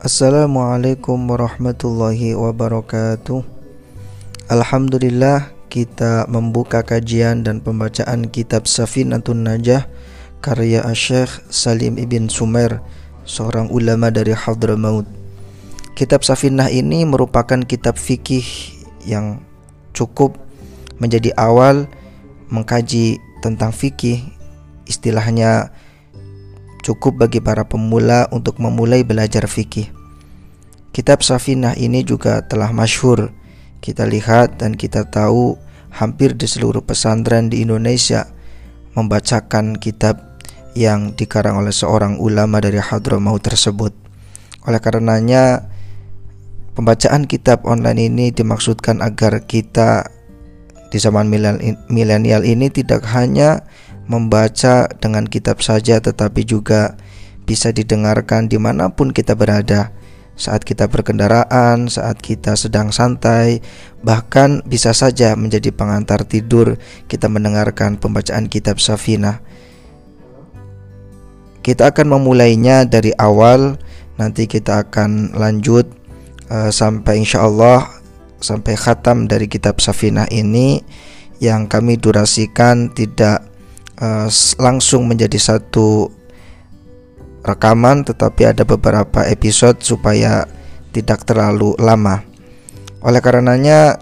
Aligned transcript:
Assalamualaikum 0.00 1.28
warahmatullahi 1.28 2.32
wabarakatuh. 2.32 3.44
Alhamdulillah 4.48 5.52
kita 5.68 6.24
membuka 6.24 6.80
kajian 6.80 7.44
dan 7.44 7.60
pembacaan 7.60 8.32
kitab 8.32 8.64
Safinatun 8.64 9.44
Najah 9.44 9.92
karya 10.40 10.88
Syekh 10.96 11.44
Salim 11.52 12.00
Ibn 12.00 12.32
Sumer 12.32 12.80
seorang 13.28 13.68
ulama 13.68 14.08
dari 14.08 14.32
Hadramaut. 14.32 15.04
Kitab 15.92 16.24
Safinah 16.24 16.72
ini 16.72 17.04
merupakan 17.04 17.60
kitab 17.60 18.00
fikih 18.00 18.48
yang 19.04 19.44
cukup 19.92 20.40
menjadi 20.96 21.36
awal 21.36 21.84
mengkaji 22.48 23.20
tentang 23.44 23.68
fikih 23.68 24.24
istilahnya 24.88 25.76
cukup 26.80 27.24
bagi 27.24 27.40
para 27.40 27.64
pemula 27.68 28.28
untuk 28.32 28.56
memulai 28.60 29.04
belajar 29.04 29.44
fikih. 29.46 29.88
Kitab 30.90 31.22
Safinah 31.22 31.78
ini 31.78 32.02
juga 32.02 32.42
telah 32.42 32.74
masyhur 32.74 33.30
kita 33.80 34.04
lihat 34.04 34.60
dan 34.60 34.76
kita 34.76 35.08
tahu 35.08 35.56
hampir 35.94 36.36
di 36.36 36.44
seluruh 36.44 36.84
pesantren 36.84 37.48
di 37.48 37.62
Indonesia 37.64 38.28
membacakan 38.94 39.78
kitab 39.78 40.40
yang 40.74 41.14
dikarang 41.14 41.58
oleh 41.58 41.74
seorang 41.74 42.18
ulama 42.18 42.62
dari 42.62 42.78
Hadramaut 42.78 43.42
tersebut. 43.42 43.94
Oleh 44.66 44.78
karenanya 44.78 45.66
pembacaan 46.74 47.26
kitab 47.26 47.66
online 47.66 48.10
ini 48.10 48.26
dimaksudkan 48.30 49.02
agar 49.02 49.46
kita 49.46 50.06
di 50.90 50.98
zaman 50.98 51.30
milenial 51.86 52.42
ini 52.42 52.66
tidak 52.66 53.06
hanya 53.14 53.62
membaca 54.06 54.88
dengan 55.00 55.26
kitab 55.26 55.60
saja 55.64 56.00
tetapi 56.00 56.46
juga 56.46 56.96
bisa 57.44 57.74
didengarkan 57.74 58.46
di 58.46 58.56
mana 58.56 58.94
pun 58.94 59.10
kita 59.10 59.34
berada 59.34 59.90
saat 60.40 60.64
kita 60.64 60.88
berkendaraan, 60.88 61.92
saat 61.92 62.16
kita 62.16 62.56
sedang 62.56 62.88
santai, 62.96 63.60
bahkan 64.00 64.64
bisa 64.64 64.96
saja 64.96 65.36
menjadi 65.36 65.68
pengantar 65.68 66.24
tidur 66.24 66.80
kita 67.12 67.28
mendengarkan 67.28 68.00
pembacaan 68.00 68.48
kitab 68.48 68.80
Safina. 68.80 69.44
Kita 71.60 71.92
akan 71.92 72.16
memulainya 72.16 72.88
dari 72.88 73.12
awal, 73.20 73.76
nanti 74.16 74.48
kita 74.48 74.88
akan 74.88 75.36
lanjut 75.36 75.84
uh, 76.48 76.72
sampai 76.72 77.20
insya 77.20 77.44
Allah 77.44 78.00
sampai 78.40 78.72
khatam 78.80 79.28
dari 79.28 79.44
kitab 79.44 79.84
Safina 79.84 80.24
ini 80.32 80.80
yang 81.44 81.68
kami 81.68 82.00
durasikan 82.00 82.88
tidak 82.96 83.49
uh, 84.00 84.28
langsung 84.58 85.06
menjadi 85.06 85.36
satu 85.36 86.10
rekaman 87.40 88.04
tetapi 88.04 88.52
ada 88.52 88.68
beberapa 88.68 89.24
episode 89.28 89.80
supaya 89.80 90.44
tidak 90.90 91.24
terlalu 91.24 91.72
lama. 91.80 92.24
Oleh 93.00 93.22
karenanya 93.24 93.96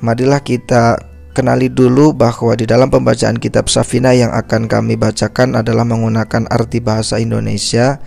marilah 0.00 0.40
kita 0.40 1.00
kenali 1.34 1.68
dulu 1.68 2.14
bahwa 2.14 2.54
di 2.54 2.64
dalam 2.64 2.88
pembacaan 2.88 3.36
kitab 3.36 3.66
Safina 3.66 4.14
yang 4.14 4.30
akan 4.30 4.70
kami 4.70 4.94
bacakan 4.94 5.58
adalah 5.58 5.82
menggunakan 5.82 6.46
arti 6.48 6.78
bahasa 6.78 7.18
Indonesia 7.18 7.98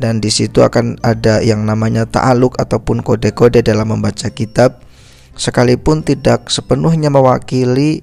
dan 0.00 0.18
di 0.18 0.32
situ 0.32 0.64
akan 0.64 0.98
ada 1.04 1.44
yang 1.44 1.62
namanya 1.62 2.08
ta'aluk 2.08 2.58
ataupun 2.58 3.04
kode-kode 3.04 3.62
dalam 3.62 3.92
membaca 3.92 4.32
kitab 4.32 4.82
sekalipun 5.36 6.02
tidak 6.02 6.48
sepenuhnya 6.48 7.12
mewakili 7.12 8.02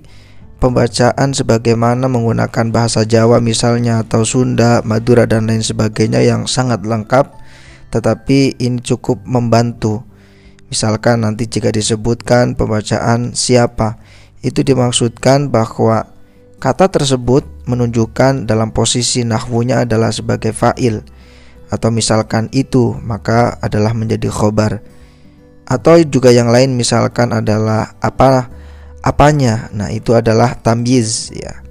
pembacaan 0.60 1.32
sebagaimana 1.32 2.12
menggunakan 2.12 2.70
bahasa 2.70 3.08
Jawa 3.08 3.40
misalnya 3.40 4.04
atau 4.04 4.28
Sunda, 4.28 4.84
Madura 4.84 5.26
dan 5.26 5.48
lain 5.48 5.64
sebagainya 5.64 6.22
yang 6.22 6.46
sangat 6.46 6.84
lengkap 6.84 7.40
tetapi 7.90 8.60
ini 8.62 8.84
cukup 8.86 9.26
membantu. 9.26 10.06
Misalkan 10.70 11.26
nanti 11.26 11.50
jika 11.50 11.74
disebutkan 11.74 12.54
pembacaan 12.54 13.34
siapa 13.34 13.98
itu 14.46 14.62
dimaksudkan 14.62 15.50
bahwa 15.50 16.06
kata 16.62 16.94
tersebut 16.94 17.42
menunjukkan 17.66 18.46
dalam 18.46 18.70
posisi 18.70 19.26
nahwunya 19.26 19.88
adalah 19.90 20.14
sebagai 20.14 20.54
fa'il 20.54 21.02
atau 21.74 21.90
misalkan 21.90 22.52
itu 22.54 22.94
maka 23.02 23.58
adalah 23.62 23.98
menjadi 23.98 24.30
khobar 24.30 24.82
atau 25.70 26.02
juga 26.02 26.34
yang 26.34 26.50
lain 26.50 26.74
misalkan 26.74 27.30
adalah 27.30 27.94
apa 28.02 28.50
apanya. 29.06 29.72
Nah, 29.72 29.92
itu 29.92 30.16
adalah 30.16 30.58
tamyiz 30.60 31.32
ya. 31.34 31.62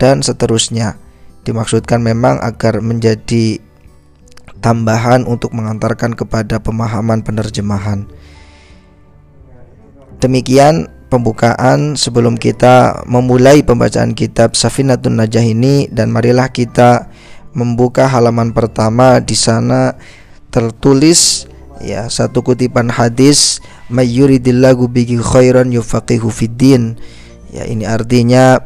Dan 0.00 0.24
seterusnya. 0.24 0.98
Dimaksudkan 1.42 1.98
memang 1.98 2.38
agar 2.38 2.78
menjadi 2.78 3.58
tambahan 4.62 5.26
untuk 5.26 5.50
mengantarkan 5.52 6.14
kepada 6.14 6.62
pemahaman 6.62 7.26
penerjemahan. 7.26 8.06
Demikian 10.22 10.86
pembukaan 11.10 11.98
sebelum 11.98 12.38
kita 12.38 13.04
memulai 13.10 13.60
pembacaan 13.66 14.14
kitab 14.14 14.54
Safinatun 14.54 15.18
Najah 15.18 15.44
ini 15.44 15.90
dan 15.90 16.14
marilah 16.14 16.48
kita 16.48 17.10
membuka 17.52 18.08
halaman 18.08 18.54
pertama 18.56 19.20
di 19.20 19.36
sana 19.36 19.98
tertulis 20.48 21.44
ya 21.84 22.08
satu 22.08 22.40
kutipan 22.40 22.88
hadis 22.88 23.60
mayyuridillahu 23.92 24.88
bihi 24.88 25.20
khairan 25.20 25.68
yufaqihu 25.70 26.32
fiddin 26.32 26.96
ya 27.52 27.68
ini 27.68 27.84
artinya 27.84 28.58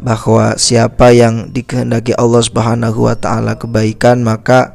bahwa 0.00 0.56
siapa 0.56 1.12
yang 1.12 1.52
dikehendaki 1.54 2.16
Allah 2.16 2.42
Subhanahu 2.42 3.06
wa 3.06 3.14
taala 3.14 3.54
kebaikan 3.54 4.24
maka 4.26 4.74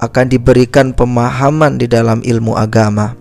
akan 0.00 0.32
diberikan 0.32 0.96
pemahaman 0.96 1.76
di 1.76 1.84
dalam 1.88 2.24
ilmu 2.24 2.56
agama. 2.56 3.16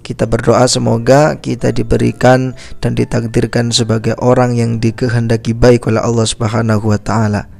Kita 0.00 0.22
berdoa 0.24 0.64
semoga 0.70 1.34
kita 1.36 1.74
diberikan 1.74 2.54
dan 2.78 2.94
ditakdirkan 2.94 3.74
sebagai 3.74 4.14
orang 4.22 4.54
yang 4.54 4.78
dikehendaki 4.78 5.50
baik 5.50 5.90
oleh 5.90 5.98
Allah 5.98 6.24
Subhanahu 6.24 6.94
wa 6.94 7.00
taala. 7.00 7.50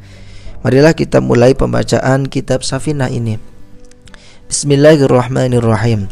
Marilah 0.62 0.94
kita 0.94 1.18
mulai 1.18 1.58
pembacaan 1.58 2.30
kitab 2.30 2.62
Safinah 2.62 3.10
ini. 3.10 3.36
Bismillahirrahmanirrahim. 4.46 6.06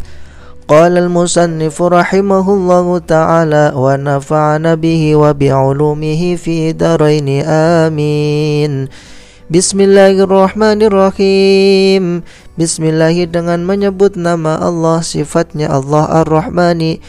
قال 0.70 0.98
المصنف 0.98 1.82
رحمه 1.82 2.54
الله 2.54 3.00
تعالى 3.00 3.74
ونفعنا 3.76 4.76
به 4.76 5.16
وبعلومه 5.16 6.36
في 6.36 6.72
دارين 6.78 7.30
آمين 7.90 8.88
Bismillahirrahmanirrahim 9.50 12.22
Bismillah 12.54 13.18
dengan 13.26 13.66
menyebut 13.66 14.14
nama 14.14 14.62
Allah 14.62 15.02
Sifatnya 15.02 15.74
Allah 15.74 16.22
Ar-Rahmani 16.22 17.02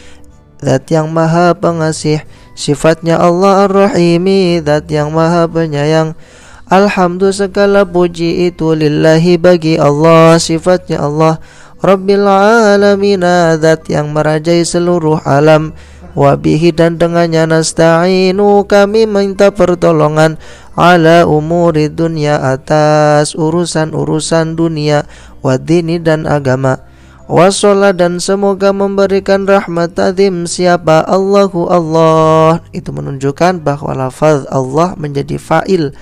Zat 0.57 0.89
yang 0.89 1.13
maha 1.13 1.53
pengasih 1.53 2.25
Sifatnya 2.57 3.21
Allah 3.21 3.69
Ar-Rahimi 3.69 4.57
Zat 4.65 4.89
yang 4.89 5.13
maha 5.13 5.45
penyayang 5.45 6.17
Alhamdulillah 6.65 7.45
segala 7.45 7.85
puji 7.85 8.49
itu 8.49 8.73
lillahi 8.73 9.37
bagi 9.37 9.77
Allah 9.77 10.41
sifatnya 10.41 10.97
Allah 11.03 11.37
Rabbil 11.86 12.26
alamin 12.26 13.22
zat 13.62 13.86
yang 13.86 14.10
merajai 14.10 14.66
seluruh 14.66 15.22
alam. 15.22 15.70
Wabihi 16.18 16.74
dan 16.74 16.98
dengannya 16.98 17.46
nasta'inu 17.46 18.66
kami 18.66 19.06
minta 19.06 19.54
pertolongan 19.54 20.34
ala 20.74 21.30
umuri 21.30 21.86
dunia 21.86 22.42
atas 22.42 23.38
urusan-urusan 23.38 24.58
dunia 24.58 25.06
wadini 25.46 26.02
dan 26.02 26.26
agama. 26.26 26.82
Wasolah 27.30 27.94
dan 27.94 28.18
semoga 28.18 28.74
memberikan 28.74 29.46
rahmat 29.46 29.94
azim 29.94 30.50
siapa? 30.50 31.06
Allahu 31.06 31.70
Allah. 31.70 32.66
Itu 32.74 32.90
menunjukkan 32.90 33.62
bahwa 33.62 33.94
lafaz 33.94 34.42
Allah 34.50 34.98
menjadi 34.98 35.38
fa'il 35.38 35.94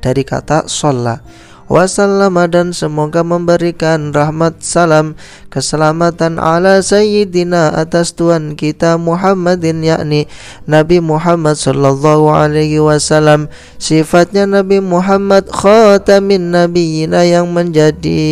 dari 0.00 0.24
kata 0.24 0.64
sholla 0.64 1.20
wasallama 1.66 2.46
dan 2.46 2.70
semoga 2.70 3.26
memberikan 3.26 4.14
rahmat 4.14 4.62
salam 4.62 5.18
keselamatan 5.50 6.38
ala 6.38 6.78
sayyidina 6.78 7.74
atas 7.74 8.14
Tuhan 8.14 8.54
kita 8.54 8.98
Muhammadin 9.00 9.82
yakni 9.82 10.30
Nabi 10.68 11.02
Muhammad 11.02 11.58
sallallahu 11.58 12.30
alaihi 12.30 12.78
wasallam. 12.78 13.50
Sifatnya 13.80 14.46
Nabi 14.46 14.78
Muhammad 14.78 15.50
khatamin 15.50 16.54
nabiyina 16.54 17.26
yang 17.26 17.50
menjadi 17.50 18.24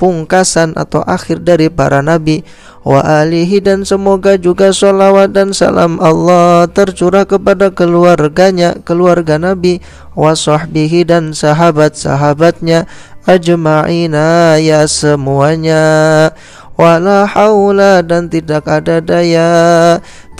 pungkasan 0.00 0.72
atau 0.80 1.04
akhir 1.04 1.44
dari 1.44 1.68
para 1.68 2.00
nabi. 2.00 2.40
Wa 2.80 3.04
alihi 3.04 3.60
dan 3.60 3.84
semoga 3.84 4.40
juga 4.40 4.72
sholawat 4.72 5.36
dan 5.36 5.52
salam 5.52 6.00
Allah 6.00 6.64
tercurah 6.64 7.28
kepada 7.28 7.68
keluarganya 7.68 8.80
keluarga 8.80 9.36
Nabi. 9.36 9.84
Wa 10.16 10.32
sahbihi 10.32 11.04
dan 11.04 11.36
sahabat-sahabatnya 11.36 12.88
ajma'ina 13.28 14.56
ya 14.64 14.88
semuanya. 14.88 15.84
Wala 16.80 17.28
haula 17.28 18.00
dan 18.00 18.32
tidak 18.32 18.64
ada 18.64 19.04
daya 19.04 19.52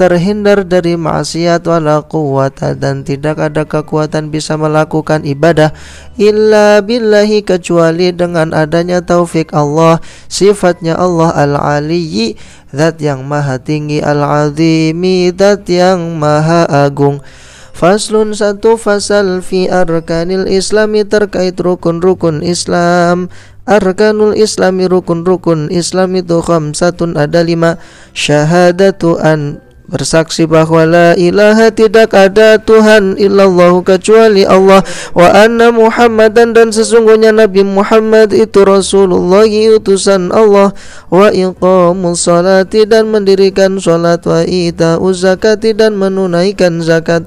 terhindar 0.00 0.64
dari 0.64 0.96
maksiat 0.96 1.60
wala 1.68 2.00
quwwata 2.00 2.72
dan 2.72 3.04
tidak 3.04 3.36
ada 3.36 3.68
kekuatan 3.68 4.32
bisa 4.32 4.56
melakukan 4.56 5.28
ibadah 5.28 5.76
illa 6.16 6.80
billahi 6.80 7.44
kecuali 7.44 8.08
dengan 8.08 8.56
adanya 8.56 9.04
taufik 9.04 9.52
Allah 9.52 10.00
sifatnya 10.32 10.96
Allah 10.96 11.36
al-aliyyi 11.36 12.40
zat 12.72 12.96
yang 13.04 13.28
maha 13.28 13.60
tinggi 13.60 14.00
al-azimi 14.00 15.28
zat 15.36 15.68
yang 15.68 16.16
maha 16.16 16.64
agung. 16.64 17.20
Faslun 17.76 18.36
satu 18.36 18.76
fasal 18.76 19.40
fi 19.40 19.64
arkanil 19.68 20.44
islami 20.48 21.04
terkait 21.04 21.56
rukun-rukun 21.56 22.44
Islam. 22.44 23.32
Arkanul 23.64 24.36
islami 24.36 24.84
rukun-rukun 24.84 25.72
Islam 25.72 26.12
itu 26.18 26.44
khamsatun 26.44 27.16
ada 27.16 27.40
lima. 27.40 27.80
Syahadatu 28.12 29.16
an 29.16 29.64
bersaksi 29.90 30.46
bahwa 30.46 30.86
la 30.86 31.08
ilaha 31.18 31.74
tidak 31.74 32.14
ada 32.14 32.56
Tuhan 32.62 33.18
illallah 33.18 33.74
kecuali 33.82 34.46
Allah. 34.46 34.86
Wa 35.12 35.34
anna 35.34 35.74
Muhammadan 35.74 36.54
dan 36.54 36.70
sesungguhnya 36.70 37.34
Nabi 37.34 37.66
Muhammad 37.66 38.30
itu 38.30 38.62
Rasulullah 38.62 39.44
utusan 39.50 40.30
Allah. 40.30 40.70
Wa 41.10 41.34
iqamus 41.34 42.22
salati 42.22 42.86
dan 42.86 43.10
mendirikan 43.10 43.82
salat 43.82 44.22
wa 44.22 44.46
ita 44.46 44.96
zakati 45.02 45.74
dan 45.74 45.98
menunaikan 45.98 46.78
zakat 46.80 47.26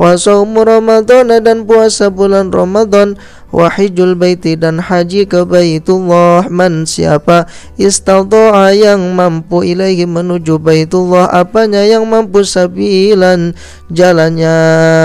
wa 0.00 0.16
saumu 0.16 0.64
Ramadan 0.64 1.28
dan 1.44 1.68
puasa 1.68 2.08
bulan 2.08 2.48
Ramadan 2.48 3.20
wa 3.52 3.68
hijjul 3.68 4.16
baiti 4.16 4.56
dan 4.56 4.80
haji 4.80 5.28
ke 5.28 5.44
Baitullah 5.44 6.48
man 6.48 6.88
siapa 6.88 7.44
istata'a 7.76 8.72
yang 8.72 9.12
mampu 9.12 9.60
ilaihi 9.60 10.08
menuju 10.08 10.56
Baitullah 10.56 11.28
apanya 11.28 11.84
yang 11.84 12.08
mampu 12.08 12.48
sabilan 12.48 13.52
jalannya 13.92 14.56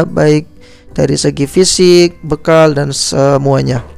baik 0.08 0.48
dari 0.96 1.20
segi 1.20 1.44
fisik, 1.44 2.24
bekal 2.24 2.72
dan 2.72 2.96
semuanya. 2.96 3.95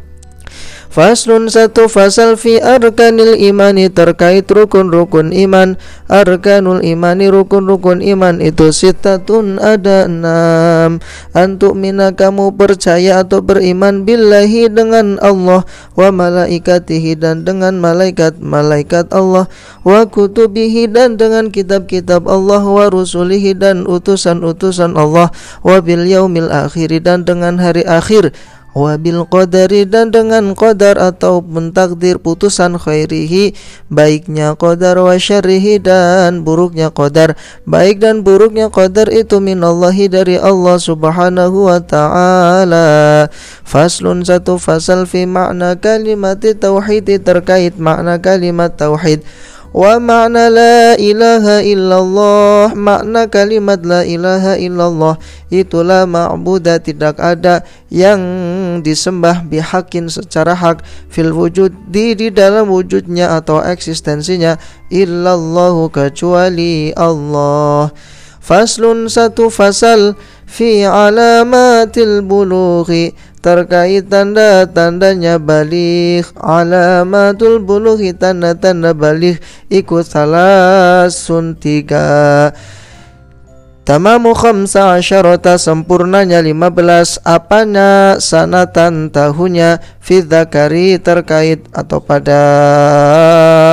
Faslun 0.97 1.45
satu 1.45 1.85
fasal 1.85 2.41
fi 2.41 2.57
arkanil 2.57 3.37
imani 3.37 3.85
terkait 3.85 4.49
rukun-rukun 4.49 5.29
iman. 5.29 5.77
Arkanul 6.09 6.81
imani 6.81 7.29
rukun-rukun 7.29 8.01
iman 8.01 8.41
itu 8.41 8.73
sitatun 8.73 9.61
ada 9.61 10.09
enam. 10.09 10.97
Antuk 11.37 11.77
mina 11.77 12.17
kamu 12.17 12.57
percaya 12.57 13.21
atau 13.21 13.45
beriman 13.45 14.09
billahi 14.09 14.73
dengan 14.73 15.21
Allah 15.21 15.69
Wa 15.93 16.09
malaikatihi 16.09 17.13
dan 17.13 17.45
dengan 17.45 17.77
malaikat-malaikat 17.77 19.13
Allah 19.13 19.45
Wa 19.85 20.09
kutubihi 20.09 20.89
dan 20.89 21.13
dengan 21.21 21.53
kitab-kitab 21.53 22.25
Allah 22.25 22.65
Wa 22.65 22.89
rusulihi 22.89 23.53
dan 23.53 23.85
utusan-utusan 23.85 24.97
Allah 24.97 25.29
Wa 25.61 25.77
bil 25.77 26.09
yaumil 26.09 26.49
akhiri 26.49 27.05
dan 27.05 27.21
dengan 27.21 27.61
hari 27.61 27.85
akhir 27.85 28.33
wabil 28.75 29.23
qadari 29.27 29.87
dan 29.87 30.11
dengan 30.11 30.53
qadar 30.53 30.99
atau 30.99 31.39
mentakdir 31.41 32.19
putusan 32.21 32.75
khairihi 32.75 33.57
baiknya 33.89 34.53
qadar 34.59 34.99
wa 35.01 35.15
syarrihi 35.15 35.79
dan 35.81 36.43
buruknya 36.43 36.93
qadar. 36.93 37.33
Baik 37.63 38.03
dan 38.03 38.21
buruknya 38.21 38.67
qadar 38.71 39.07
itu 39.09 39.39
minallahi 39.39 40.11
dari 40.11 40.35
Allah 40.37 40.77
Subhanahu 40.77 41.69
wa 41.71 41.79
taala. 41.81 43.27
Faslun 43.67 44.23
satu 44.23 44.61
fasal 44.61 45.09
fi 45.09 45.25
makna 45.27 45.75
kalimat 45.75 46.39
tauhid 46.39 47.09
terkait 47.23 47.75
makna 47.75 48.21
kalimat 48.21 48.71
tauhid 48.73 49.25
Wa 49.75 49.99
makna 49.99 50.47
la 50.47 50.95
ilaha 50.95 51.59
illallah 51.59 52.71
Makna 52.71 53.27
kalimat 53.27 53.83
la 53.83 54.07
ilaha 54.07 54.55
illallah 54.55 55.19
Itulah 55.51 56.07
ma'budah 56.07 56.79
tidak 56.79 57.19
ada 57.19 57.67
yang 57.91 58.19
disembah 58.83 59.43
bihakin 59.47 60.07
secara 60.07 60.55
hak 60.55 60.83
Fil 61.11 61.31
wujud 61.35 61.71
di, 61.87 62.15
di 62.15 62.31
dalam 62.31 62.71
wujudnya 62.71 63.39
atau 63.39 63.63
eksistensinya 63.63 64.59
Illallahu 64.87 65.91
kecuali 65.91 66.95
Allah. 66.95 67.91
Faslun 68.39 69.11
satu 69.11 69.51
fasal 69.51 70.15
Fi 70.47 70.87
alamatil 70.87 72.23
bulughi 72.23 73.11
terkait 73.39 74.09
tanda-tandanya 74.09 75.37
balik 75.37 76.27
alamatul 76.41 77.61
buluhi 77.61 78.11
tanda-tanda 78.11 78.91
balik 78.97 79.39
ikut 79.69 80.03
salah 80.03 81.07
sun 81.07 81.53
tiga. 81.55 82.51
Tamamu 83.87 84.35
khamsa 84.35 84.99
asyarata 84.99 85.55
sempurnanya 85.55 86.43
lima 86.43 86.67
belas 86.67 87.23
apanya 87.23 88.19
sanatan 88.19 89.07
tahunnya 89.15 89.79
Fidzakari 90.03 90.99
terkait 90.99 91.63
atau 91.71 92.03
pada 92.03 92.35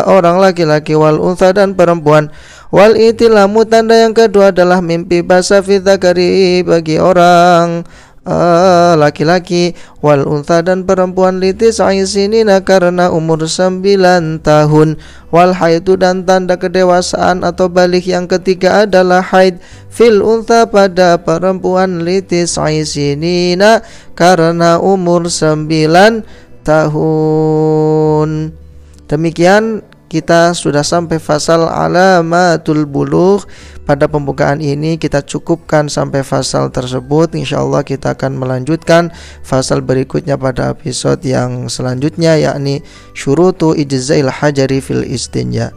orang 0.06 0.38
laki-laki 0.38 0.94
wal 0.94 1.18
unsa 1.18 1.50
dan 1.50 1.74
perempuan. 1.74 2.30
Wal 2.70 2.94
itilamu 2.94 3.66
tanda 3.66 3.98
yang 3.98 4.14
kedua 4.14 4.54
adalah 4.54 4.78
mimpi 4.78 5.18
basah 5.26 5.66
fidzakari 5.66 6.62
bagi 6.62 7.02
orang 7.02 7.82
Ah, 8.24 8.96
laki-laki 8.96 9.76
wal 10.00 10.24
unta 10.24 10.64
dan 10.64 10.88
perempuan 10.88 11.44
litis 11.44 11.76
aisinina 11.76 12.64
karena 12.64 13.12
umur 13.12 13.44
sembilan 13.44 14.40
tahun. 14.40 14.96
Wal 15.28 15.52
haidu 15.52 16.00
dan 16.00 16.24
tanda 16.24 16.56
kedewasaan 16.56 17.44
atau 17.44 17.68
balik 17.68 18.08
yang 18.08 18.24
ketiga 18.24 18.88
adalah 18.88 19.20
haid. 19.20 19.60
Fil 19.92 20.24
unta 20.24 20.64
pada 20.64 21.20
perempuan 21.20 22.00
litis 22.00 22.56
aisinina 22.56 23.84
karena 24.16 24.80
umur 24.80 25.28
sembilan 25.28 26.24
tahun. 26.64 28.56
Demikian 29.04 29.84
kita 30.08 30.56
sudah 30.56 30.80
sampai 30.80 31.20
fasal 31.20 31.68
alamatul 31.68 32.88
buluh 32.88 33.44
pada 33.84 34.08
pembukaan 34.08 34.64
ini 34.64 34.96
kita 34.96 35.20
cukupkan 35.24 35.92
sampai 35.92 36.24
fasal 36.24 36.72
tersebut 36.72 37.36
Insya 37.36 37.60
Allah 37.60 37.84
kita 37.84 38.16
akan 38.16 38.40
melanjutkan 38.40 39.12
fasal 39.44 39.84
berikutnya 39.84 40.40
pada 40.40 40.72
episode 40.72 41.20
yang 41.24 41.68
selanjutnya 41.68 42.40
yakni 42.40 42.80
syurutu 43.12 43.76
ijzail 43.76 44.32
hajari 44.32 44.80
fil 44.80 45.04
istinja 45.04 45.72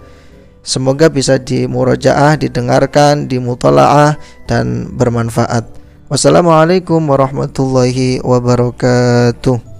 Semoga 0.67 1.07
bisa 1.07 1.39
dimurojaah, 1.39 2.35
didengarkan, 2.35 3.31
dimutolaah 3.31 4.19
dan 4.51 4.91
bermanfaat. 4.99 5.63
Wassalamualaikum 6.11 7.07
warahmatullahi 7.07 8.19
wabarakatuh. 8.19 9.76